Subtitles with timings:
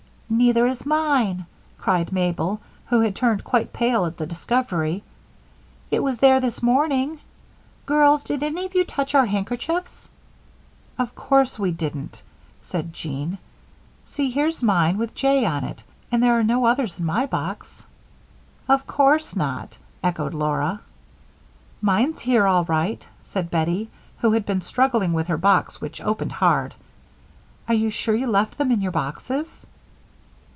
[0.33, 1.45] "Neither is mine,"
[1.77, 5.03] cried Mabel, who had turned quite pale at the discovery.
[5.91, 7.19] "It was there this morning.
[7.85, 10.07] Girls, did any of you touch our handkerchiefs?"
[10.97, 12.23] "Of course we didn't,"
[12.61, 13.39] said Jean.
[14.05, 17.85] "See, here's mine with 'J' on it, and there are no others in my box."
[18.69, 20.79] "Of course not," echoed Laura.
[21.81, 23.89] "Mine's here, all right," said Bettie,
[24.19, 26.73] who had been struggling with her box, which opened hard.
[27.67, 29.67] "Are you sure you left them in your boxes?"